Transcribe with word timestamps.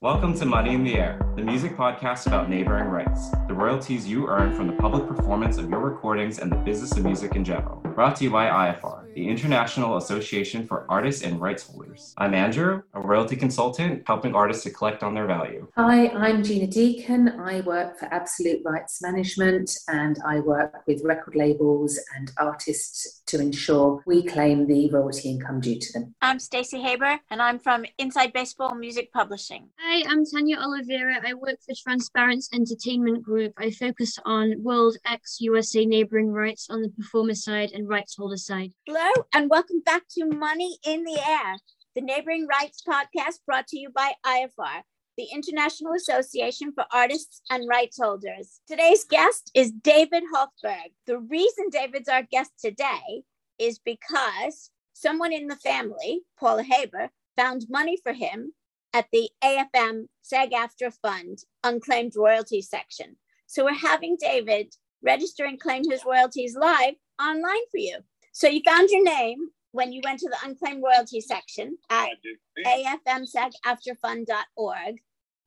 Welcome 0.00 0.38
to 0.38 0.44
Money 0.44 0.74
in 0.74 0.84
the 0.84 0.94
Air, 0.94 1.18
the 1.34 1.42
music 1.42 1.76
podcast 1.76 2.28
about 2.28 2.48
neighboring 2.48 2.88
rights, 2.88 3.30
the 3.48 3.52
royalties 3.52 4.06
you 4.06 4.28
earn 4.28 4.54
from 4.54 4.68
the 4.68 4.74
public 4.74 5.08
performance 5.08 5.58
of 5.58 5.68
your 5.68 5.80
recordings 5.80 6.38
and 6.38 6.52
the 6.52 6.56
business 6.56 6.92
of 6.96 7.02
music 7.02 7.34
in 7.34 7.44
general. 7.44 7.80
Brought 7.96 8.14
to 8.18 8.22
you 8.24 8.30
by 8.30 8.46
IFR, 8.46 9.12
the 9.14 9.28
International 9.28 9.96
Association 9.96 10.68
for 10.68 10.77
Artists 10.88 11.22
and 11.22 11.40
Rights 11.40 11.66
Holders. 11.66 12.14
I'm 12.16 12.34
Andrew, 12.34 12.82
a 12.94 13.00
royalty 13.00 13.36
consultant 13.36 14.04
helping 14.06 14.34
artists 14.34 14.64
to 14.64 14.70
collect 14.70 15.02
on 15.02 15.14
their 15.14 15.26
value. 15.26 15.68
Hi, 15.76 16.08
I'm 16.08 16.42
Gina 16.42 16.66
Deacon. 16.66 17.28
I 17.40 17.60
work 17.60 17.98
for 17.98 18.06
Absolute 18.06 18.62
Rights 18.64 19.02
Management 19.02 19.70
and 19.88 20.18
I 20.26 20.40
work 20.40 20.82
with 20.86 21.02
record 21.04 21.36
labels 21.36 21.98
and 22.16 22.32
artists 22.38 23.22
to 23.26 23.38
ensure 23.38 24.02
we 24.06 24.22
claim 24.22 24.66
the 24.66 24.90
royalty 24.90 25.30
income 25.30 25.60
due 25.60 25.78
to 25.78 25.92
them. 25.92 26.14
I'm 26.22 26.38
Stacey 26.38 26.80
Haber 26.80 27.20
and 27.30 27.42
I'm 27.42 27.58
from 27.58 27.84
Inside 27.98 28.32
Baseball 28.32 28.74
Music 28.74 29.12
Publishing. 29.12 29.68
Hi, 29.78 30.04
I'm 30.08 30.24
Tanya 30.24 30.56
Oliveira. 30.58 31.20
I 31.26 31.34
work 31.34 31.58
for 31.66 31.74
Transparence 31.74 32.48
Entertainment 32.54 33.22
Group. 33.22 33.52
I 33.58 33.70
focus 33.70 34.18
on 34.24 34.54
World 34.62 34.96
X 35.04 35.38
USA 35.40 35.84
neighboring 35.84 36.32
rights 36.32 36.68
on 36.70 36.80
the 36.80 36.88
performer 36.88 37.34
side 37.34 37.72
and 37.72 37.88
rights 37.88 38.16
holder 38.16 38.38
side. 38.38 38.72
Hello, 38.86 39.10
and 39.34 39.50
welcome 39.50 39.80
back 39.80 40.02
to 40.16 40.24
Money 40.24 40.77
in 40.84 41.04
the 41.04 41.18
Air, 41.18 41.56
the 41.94 42.00
neighboring 42.00 42.46
rights 42.46 42.82
podcast 42.86 43.44
brought 43.46 43.66
to 43.68 43.78
you 43.78 43.90
by 43.90 44.12
IFR, 44.24 44.82
the 45.16 45.28
International 45.32 45.94
Association 45.94 46.72
for 46.72 46.84
Artists 46.92 47.42
and 47.50 47.68
Rights 47.68 47.98
Holders. 48.00 48.60
Today's 48.68 49.04
guest 49.04 49.50
is 49.54 49.72
David 49.72 50.22
Hofberg. 50.34 50.92
The 51.06 51.18
reason 51.18 51.70
David's 51.70 52.08
our 52.08 52.22
guest 52.22 52.52
today 52.62 53.22
is 53.58 53.78
because 53.78 54.70
someone 54.92 55.32
in 55.32 55.48
the 55.48 55.56
family, 55.56 56.22
Paula 56.38 56.62
Haber, 56.62 57.10
found 57.36 57.66
money 57.68 57.98
for 58.02 58.12
him 58.12 58.52
at 58.92 59.06
the 59.12 59.28
AFM 59.42 60.06
SAG 60.22 60.52
AFTRA 60.52 60.92
Fund 61.02 61.38
Unclaimed 61.64 62.12
Royalties 62.16 62.68
section. 62.68 63.16
So 63.46 63.64
we're 63.64 63.74
having 63.74 64.16
David 64.20 64.74
register 65.02 65.44
and 65.44 65.60
claim 65.60 65.82
his 65.88 66.04
royalties 66.04 66.56
live 66.56 66.94
online 67.20 67.66
for 67.70 67.78
you. 67.78 67.98
So 68.32 68.48
you 68.48 68.60
found 68.64 68.90
your 68.90 69.04
name 69.04 69.48
when 69.78 69.92
you 69.92 70.00
went 70.04 70.18
to 70.18 70.28
the 70.28 70.36
unclaimed 70.44 70.82
royalty 70.82 71.20
section 71.20 71.78
at 71.88 72.08
afmsagaftrafund.org. 72.66 74.96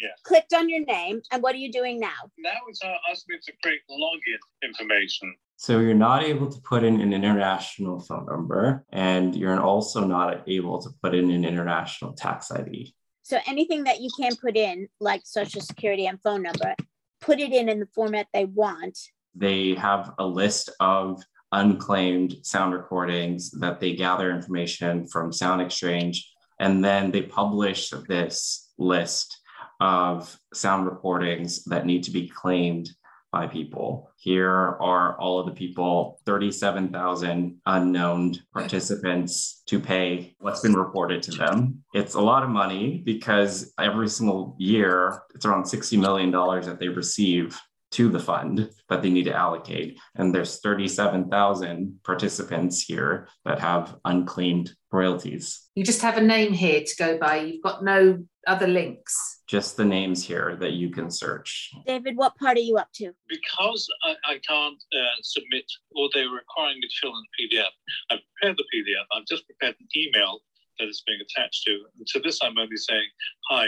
Yeah. 0.00 0.10
Clicked 0.22 0.52
on 0.52 0.68
your 0.68 0.84
name, 0.84 1.22
and 1.32 1.42
what 1.42 1.56
are 1.56 1.58
you 1.58 1.72
doing 1.72 1.98
now? 1.98 2.30
Now 2.38 2.52
it's 2.68 2.80
uh, 2.84 2.94
asking 3.10 3.34
me 3.34 3.40
to 3.46 3.52
create 3.62 3.80
login 3.90 4.38
information. 4.62 5.34
So 5.56 5.80
you're 5.80 5.94
not 5.94 6.22
able 6.22 6.48
to 6.48 6.60
put 6.60 6.84
in 6.84 7.00
an 7.00 7.12
international 7.12 7.98
phone 7.98 8.26
number, 8.26 8.84
and 8.92 9.34
you're 9.34 9.58
also 9.58 10.04
not 10.04 10.44
able 10.46 10.80
to 10.82 10.90
put 11.02 11.16
in 11.16 11.32
an 11.32 11.44
international 11.44 12.12
tax 12.12 12.52
ID. 12.52 12.94
So 13.22 13.40
anything 13.48 13.82
that 13.84 14.00
you 14.00 14.10
can 14.20 14.36
put 14.36 14.56
in, 14.56 14.88
like 15.00 15.22
social 15.24 15.62
security 15.62 16.06
and 16.06 16.22
phone 16.22 16.42
number, 16.42 16.76
put 17.20 17.40
it 17.40 17.52
in 17.52 17.68
in 17.68 17.80
the 17.80 17.88
format 17.92 18.28
they 18.32 18.44
want. 18.44 18.96
They 19.34 19.74
have 19.74 20.12
a 20.18 20.26
list 20.26 20.70
of 20.78 21.24
unclaimed 21.52 22.36
sound 22.42 22.74
recordings 22.74 23.50
that 23.52 23.80
they 23.80 23.94
gather 23.94 24.30
information 24.30 25.06
from 25.06 25.30
SoundExchange, 25.30 26.18
and 26.60 26.84
then 26.84 27.10
they 27.10 27.22
publish 27.22 27.90
this 28.08 28.72
list 28.78 29.38
of 29.80 30.38
sound 30.52 30.86
recordings 30.86 31.64
that 31.64 31.86
need 31.86 32.02
to 32.04 32.10
be 32.10 32.28
claimed 32.28 32.90
by 33.30 33.46
people. 33.46 34.10
Here 34.16 34.50
are 34.50 35.18
all 35.20 35.38
of 35.38 35.46
the 35.46 35.52
people 35.52 36.18
37,000 36.24 37.60
unknown 37.66 38.34
participants 38.52 39.62
to 39.66 39.78
pay 39.78 40.34
what's 40.40 40.60
been 40.60 40.74
reported 40.74 41.22
to 41.24 41.32
them. 41.32 41.84
It's 41.94 42.14
a 42.14 42.20
lot 42.20 42.42
of 42.42 42.48
money 42.48 43.02
because 43.04 43.72
every 43.78 44.08
single 44.08 44.56
year 44.58 45.22
it's 45.34 45.44
around 45.44 45.64
$60 45.64 46.00
million 46.00 46.30
that 46.30 46.78
they 46.80 46.88
receive 46.88 47.58
to 47.92 48.08
the 48.08 48.18
fund 48.18 48.70
that 48.88 49.02
they 49.02 49.10
need 49.10 49.24
to 49.24 49.34
allocate. 49.34 49.98
And 50.16 50.34
there's 50.34 50.60
37,000 50.60 52.00
participants 52.04 52.82
here 52.82 53.28
that 53.44 53.60
have 53.60 53.96
unclaimed 54.04 54.72
royalties. 54.92 55.68
You 55.74 55.84
just 55.84 56.02
have 56.02 56.16
a 56.16 56.22
name 56.22 56.52
here 56.52 56.82
to 56.84 56.96
go 56.98 57.18
by. 57.18 57.36
You've 57.40 57.62
got 57.62 57.84
no 57.84 58.24
other 58.46 58.66
links. 58.66 59.42
Just 59.46 59.76
the 59.76 59.84
names 59.84 60.24
here 60.24 60.56
that 60.60 60.72
you 60.72 60.90
can 60.90 61.10
search. 61.10 61.70
David, 61.86 62.16
what 62.16 62.36
part 62.36 62.56
are 62.56 62.60
you 62.60 62.76
up 62.76 62.88
to? 62.94 63.12
Because 63.28 63.86
I, 64.04 64.14
I 64.24 64.38
can't 64.46 64.82
uh, 64.94 65.20
submit, 65.22 65.64
or 65.94 66.08
they're 66.12 66.30
requiring 66.30 66.76
me 66.80 66.88
to 66.88 66.94
fill 67.00 67.10
in 67.10 67.22
the 67.22 67.56
PDF, 67.56 67.70
I've 68.10 68.20
prepared 68.34 68.58
the 68.58 68.64
PDF. 68.74 69.04
I've 69.12 69.26
just 69.26 69.46
prepared 69.46 69.76
an 69.80 69.88
email 69.96 70.40
that 70.78 70.88
is 70.88 71.02
being 71.06 71.20
attached 71.20 71.64
to. 71.64 71.78
And 71.96 72.06
to 72.06 72.20
this, 72.20 72.40
I'm 72.42 72.58
only 72.58 72.76
saying, 72.76 73.08
hi, 73.50 73.66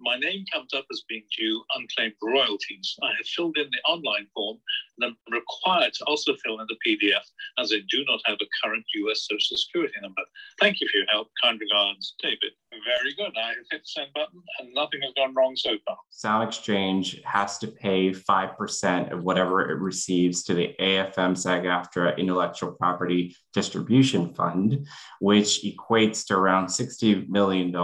my 0.00 0.16
name 0.16 0.44
comes 0.52 0.72
up 0.74 0.86
as 0.90 1.02
being 1.08 1.24
due 1.36 1.62
unclaimed 1.76 2.14
royalties. 2.22 2.96
I 3.02 3.08
have 3.08 3.26
filled 3.26 3.56
in 3.58 3.68
the 3.70 3.90
online 3.90 4.26
form 4.34 4.58
I'm 5.02 5.16
required 5.30 5.92
to 5.94 6.04
also 6.04 6.34
fill 6.44 6.60
in 6.60 6.66
the 6.68 6.76
PDF 6.86 7.24
as 7.58 7.72
I 7.72 7.80
do 7.88 8.04
not 8.06 8.20
have 8.24 8.38
a 8.40 8.46
current 8.62 8.84
US 8.94 9.26
Social 9.30 9.56
Security 9.56 9.94
number. 10.02 10.22
Thank 10.60 10.80
you 10.80 10.88
for 10.88 10.98
your 10.98 11.06
help. 11.06 11.28
Kind 11.42 11.60
regards, 11.60 12.14
David. 12.22 12.52
Very 12.70 13.14
good. 13.14 13.36
I 13.36 13.54
hit 13.70 13.82
the 13.82 13.86
send 13.86 14.08
button 14.14 14.42
and 14.58 14.72
nothing 14.74 15.00
has 15.02 15.12
gone 15.16 15.34
wrong 15.34 15.56
so 15.56 15.76
far. 15.86 15.96
SoundExchange 16.12 17.22
has 17.24 17.58
to 17.58 17.68
pay 17.68 18.10
5% 18.10 19.12
of 19.12 19.24
whatever 19.24 19.70
it 19.70 19.80
receives 19.80 20.44
to 20.44 20.54
the 20.54 20.74
AFM 20.80 21.36
SAG 21.36 21.64
AFTRA 21.64 22.16
Intellectual 22.16 22.72
Property 22.72 23.36
Distribution 23.52 24.34
Fund, 24.34 24.86
which 25.20 25.64
equates 25.64 26.26
to 26.26 26.34
around 26.34 26.66
$60 26.66 27.28
million 27.28 27.74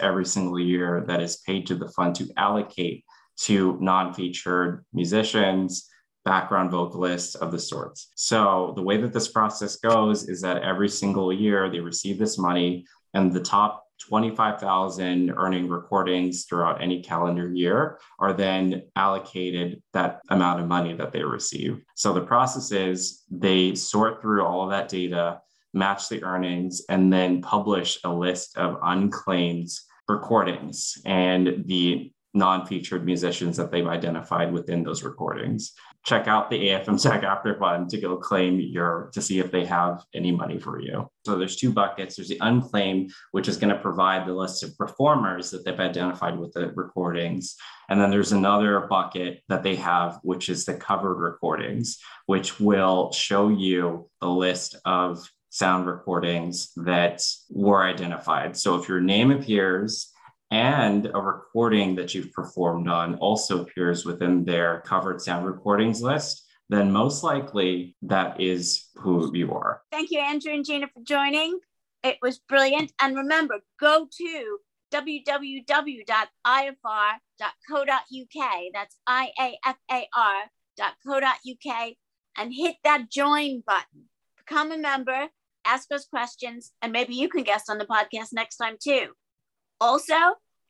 every 0.00 0.24
single 0.24 0.60
year 0.60 1.04
that 1.06 1.20
is 1.20 1.38
paid 1.38 1.66
to 1.66 1.74
the 1.74 1.88
fund 1.88 2.14
to 2.16 2.28
allocate 2.36 3.04
to 3.38 3.78
non 3.80 4.14
featured 4.14 4.84
musicians, 4.92 5.88
background 6.24 6.70
vocalists 6.70 7.34
of 7.34 7.50
the 7.50 7.58
sorts. 7.58 8.12
So 8.14 8.72
the 8.76 8.82
way 8.82 8.96
that 8.98 9.12
this 9.12 9.28
process 9.28 9.76
goes 9.76 10.28
is 10.28 10.40
that 10.42 10.62
every 10.62 10.88
single 10.88 11.32
year 11.32 11.70
they 11.70 11.80
receive 11.80 12.18
this 12.18 12.38
money 12.38 12.86
and 13.14 13.32
the 13.32 13.40
top 13.40 13.86
25,000 14.08 15.30
earning 15.36 15.68
recordings 15.68 16.44
throughout 16.44 16.82
any 16.82 17.02
calendar 17.02 17.52
year 17.52 17.98
are 18.18 18.32
then 18.32 18.82
allocated 18.96 19.80
that 19.92 20.20
amount 20.30 20.60
of 20.60 20.66
money 20.66 20.94
that 20.94 21.12
they 21.12 21.22
receive. 21.22 21.80
So 21.94 22.12
the 22.12 22.22
process 22.22 22.72
is 22.72 23.22
they 23.30 23.74
sort 23.74 24.20
through 24.20 24.44
all 24.44 24.64
of 24.64 24.70
that 24.70 24.88
data, 24.88 25.40
match 25.72 26.08
the 26.08 26.22
earnings, 26.24 26.82
and 26.88 27.12
then 27.12 27.42
publish 27.42 27.98
a 28.04 28.12
list 28.12 28.56
of 28.56 28.78
unclaimed 28.82 29.70
recordings 30.08 30.98
and 31.04 31.64
the 31.66 32.12
non-featured 32.34 33.04
musicians 33.04 33.56
that 33.56 33.70
they've 33.70 33.86
identified 33.86 34.52
within 34.52 34.82
those 34.82 35.02
recordings. 35.02 35.72
Check 36.04 36.26
out 36.26 36.50
the 36.50 36.68
AFM 36.68 36.98
SAG 36.98 37.22
AFTRA 37.22 37.58
Fund 37.58 37.90
to 37.90 38.00
go 38.00 38.16
claim 38.16 38.58
your 38.58 39.10
to 39.12 39.22
see 39.22 39.38
if 39.38 39.52
they 39.52 39.64
have 39.64 40.02
any 40.14 40.32
money 40.32 40.58
for 40.58 40.80
you. 40.80 41.08
So 41.24 41.36
there's 41.36 41.56
two 41.56 41.72
buckets. 41.72 42.16
There's 42.16 42.28
the 42.28 42.38
unclaimed, 42.40 43.12
which 43.32 43.48
is 43.48 43.56
going 43.56 43.72
to 43.72 43.80
provide 43.80 44.26
the 44.26 44.32
list 44.32 44.62
of 44.62 44.76
performers 44.76 45.50
that 45.50 45.64
they've 45.64 45.78
identified 45.78 46.38
with 46.38 46.52
the 46.52 46.72
recordings. 46.72 47.54
And 47.88 48.00
then 48.00 48.10
there's 48.10 48.32
another 48.32 48.80
bucket 48.80 49.42
that 49.48 49.62
they 49.62 49.76
have, 49.76 50.18
which 50.22 50.48
is 50.48 50.64
the 50.64 50.74
covered 50.74 51.16
recordings, 51.16 51.98
which 52.26 52.58
will 52.58 53.12
show 53.12 53.48
you 53.48 54.08
the 54.20 54.28
list 54.28 54.76
of 54.84 55.28
sound 55.50 55.86
recordings 55.86 56.72
that 56.76 57.22
were 57.50 57.84
identified. 57.84 58.56
So 58.56 58.74
if 58.76 58.88
your 58.88 59.00
name 59.00 59.30
appears 59.30 60.11
and 60.52 61.06
a 61.06 61.18
recording 61.18 61.96
that 61.96 62.14
you've 62.14 62.30
performed 62.30 62.86
on 62.86 63.14
also 63.16 63.62
appears 63.62 64.04
within 64.04 64.44
their 64.44 64.82
covered 64.82 65.18
sound 65.18 65.46
recordings 65.46 66.02
list, 66.02 66.44
then 66.68 66.92
most 66.92 67.24
likely 67.24 67.96
that 68.02 68.38
is 68.38 68.90
who 68.96 69.34
you 69.34 69.50
are. 69.54 69.80
Thank 69.90 70.10
you, 70.10 70.18
Andrew 70.18 70.52
and 70.52 70.62
Gina, 70.62 70.88
for 70.92 71.02
joining. 71.02 71.58
It 72.04 72.18
was 72.20 72.38
brilliant. 72.38 72.92
And 73.00 73.16
remember, 73.16 73.60
go 73.80 74.06
to 74.18 74.58
www.ifar.co.uk. 74.92 75.64
That's 78.74 78.96
I 79.06 79.30
A 79.40 79.58
F 79.64 79.76
A 79.90 80.06
R.co.uk 80.14 81.92
and 82.36 82.52
hit 82.54 82.76
that 82.84 83.10
join 83.10 83.62
button. 83.66 84.10
Become 84.36 84.72
a 84.72 84.76
member, 84.76 85.28
ask 85.64 85.90
us 85.92 86.04
questions, 86.04 86.72
and 86.82 86.92
maybe 86.92 87.14
you 87.14 87.30
can 87.30 87.42
guest 87.42 87.70
on 87.70 87.78
the 87.78 87.86
podcast 87.86 88.34
next 88.34 88.56
time 88.56 88.76
too. 88.78 89.12
Also, 89.80 90.14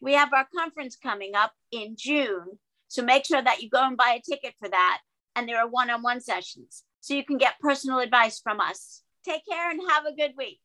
we 0.00 0.14
have 0.14 0.32
our 0.32 0.46
conference 0.54 0.96
coming 0.96 1.34
up 1.34 1.52
in 1.72 1.96
June. 1.98 2.58
So 2.88 3.02
make 3.02 3.24
sure 3.26 3.42
that 3.42 3.62
you 3.62 3.68
go 3.68 3.84
and 3.84 3.96
buy 3.96 4.18
a 4.18 4.30
ticket 4.30 4.54
for 4.58 4.68
that. 4.68 5.00
And 5.36 5.48
there 5.48 5.58
are 5.58 5.68
one 5.68 5.90
on 5.90 6.02
one 6.02 6.20
sessions. 6.20 6.84
So 7.00 7.14
you 7.14 7.24
can 7.24 7.38
get 7.38 7.60
personal 7.60 8.00
advice 8.00 8.40
from 8.40 8.60
us. 8.60 9.02
Take 9.24 9.42
care 9.48 9.70
and 9.70 9.80
have 9.88 10.06
a 10.06 10.14
good 10.14 10.32
week. 10.36 10.60